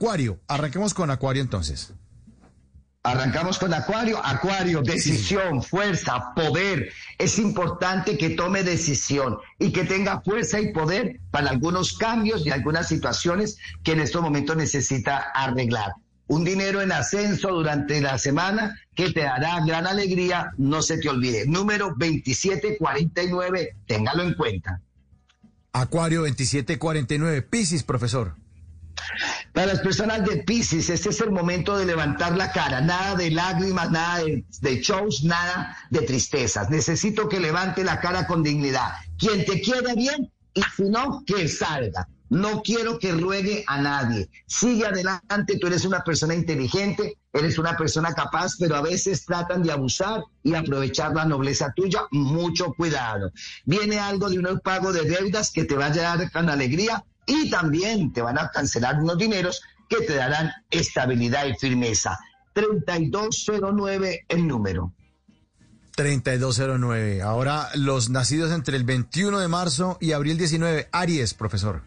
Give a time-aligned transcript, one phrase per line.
[0.00, 0.40] Acuario.
[0.48, 1.92] Arranquemos con Acuario entonces.
[3.02, 4.18] Arrancamos con Acuario.
[4.24, 6.90] Acuario, decisión, fuerza, poder.
[7.18, 12.50] Es importante que tome decisión y que tenga fuerza y poder para algunos cambios y
[12.50, 15.92] algunas situaciones que en estos momentos necesita arreglar.
[16.28, 21.10] Un dinero en ascenso durante la semana que te dará gran alegría, no se te
[21.10, 21.44] olvide.
[21.46, 24.80] Número 2749, téngalo en cuenta.
[25.74, 28.36] Acuario 2749, Piscis, profesor.
[29.52, 32.80] Para las personas de Pisces, este es el momento de levantar la cara.
[32.80, 36.70] Nada de lágrimas, nada de, shows, nada de tristezas.
[36.70, 38.92] Necesito que levante la cara con dignidad.
[39.18, 42.06] Quien te quiera bien y si no, que salga.
[42.28, 44.30] No quiero que ruegue a nadie.
[44.46, 49.64] Sigue adelante, tú eres una persona inteligente, eres una persona capaz, pero a veces tratan
[49.64, 52.02] de abusar y aprovechar la nobleza tuya.
[52.12, 53.32] Mucho cuidado.
[53.64, 57.50] Viene algo de un pago de deudas que te va a llevar con alegría y
[57.50, 62.18] también te van a cancelar unos dineros que te darán estabilidad y firmeza.
[62.52, 64.92] 3209 el número.
[65.96, 67.22] 3209.
[67.22, 70.88] Ahora los nacidos entre el 21 de marzo y abril 19.
[70.92, 71.82] Aries, profesor.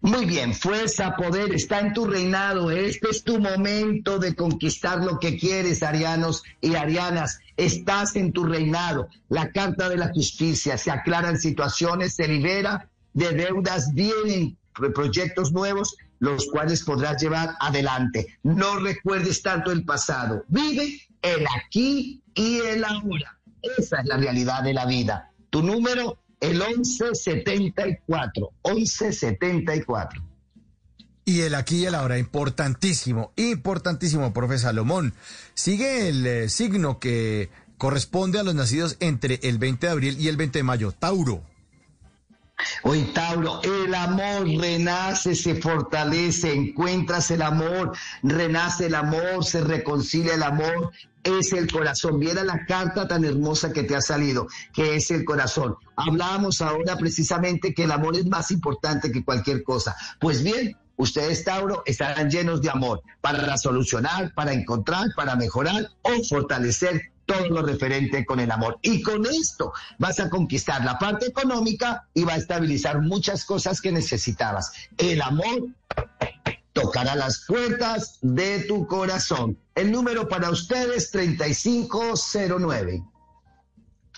[0.00, 2.70] Muy bien, fuerza, poder, está en tu reinado.
[2.70, 7.40] Este es tu momento de conquistar lo que quieres, arianos y arianas.
[7.56, 9.08] Estás en tu reinado.
[9.28, 14.56] La carta de la justicia, se aclaran situaciones, se libera de deudas, vienen
[14.94, 18.38] proyectos nuevos, los cuales podrás llevar adelante.
[18.42, 20.44] No recuerdes tanto el pasado.
[20.48, 23.38] Vive el aquí y el ahora.
[23.62, 25.30] Esa es la realidad de la vida.
[25.50, 30.22] Tu número el 1174, 1174.
[31.24, 35.14] Y el aquí y el ahora, importantísimo, importantísimo, profe Salomón.
[35.54, 40.28] Sigue el eh, signo que corresponde a los nacidos entre el 20 de abril y
[40.28, 41.42] el 20 de mayo, Tauro.
[42.82, 50.34] Hoy, Tauro, el amor renace, se fortalece, encuentras el amor, renace el amor, se reconcilia
[50.34, 52.18] el amor, es el corazón.
[52.18, 55.76] Viera la carta tan hermosa que te ha salido, que es el corazón.
[55.96, 59.96] Hablábamos ahora precisamente que el amor es más importante que cualquier cosa.
[60.18, 66.24] Pues bien, ustedes, Tauro, estarán llenos de amor para solucionar, para encontrar, para mejorar o
[66.24, 68.78] fortalecer todo lo referente con el amor.
[68.82, 73.80] Y con esto vas a conquistar la parte económica y va a estabilizar muchas cosas
[73.80, 74.72] que necesitabas.
[74.98, 75.68] El amor
[76.72, 79.56] tocará las puertas de tu corazón.
[79.76, 83.04] El número para ustedes 3509.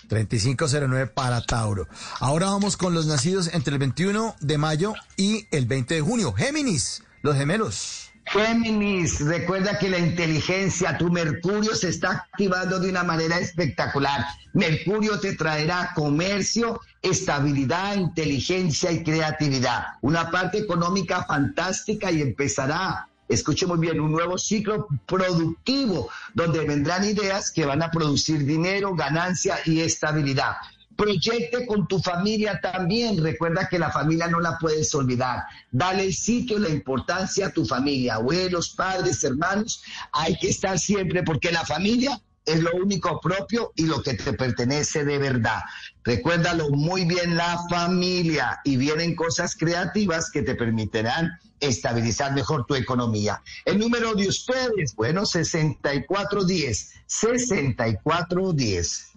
[0.07, 1.87] 3509 para Tauro.
[2.19, 6.33] Ahora vamos con los nacidos entre el 21 de mayo y el 20 de junio.
[6.33, 8.12] Géminis, los gemelos.
[8.33, 14.25] Géminis, recuerda que la inteligencia, tu Mercurio se está activando de una manera espectacular.
[14.53, 19.83] Mercurio te traerá comercio, estabilidad, inteligencia y creatividad.
[20.01, 27.03] Una parte económica fantástica y empezará, escuche muy bien, un nuevo ciclo productivo donde vendrán
[27.03, 30.55] ideas que van a producir dinero, ganancia y estabilidad.
[30.95, 33.21] Proyecte con tu familia también.
[33.21, 35.43] Recuerda que la familia no la puedes olvidar.
[35.71, 39.83] Dale el sitio, la importancia a tu familia, abuelos, padres, hermanos.
[40.11, 44.33] Hay que estar siempre porque la familia es lo único propio y lo que te
[44.33, 45.61] pertenece de verdad.
[46.03, 52.75] Recuérdalo muy bien la familia y vienen cosas creativas que te permitirán estabilizar mejor tu
[52.75, 53.41] economía.
[53.65, 59.12] El número de ustedes, bueno, 6410, 6410.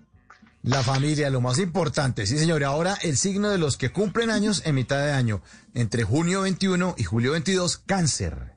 [0.67, 2.27] La familia, lo más importante.
[2.27, 2.65] Sí, señor.
[2.65, 5.41] Ahora el signo de los que cumplen años en mitad de año,
[5.75, 8.53] entre junio 21 y julio 22, cáncer.